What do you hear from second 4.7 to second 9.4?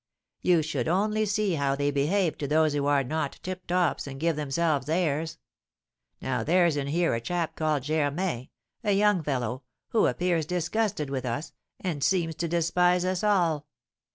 airs. Now there's in here a chap called Germain, a young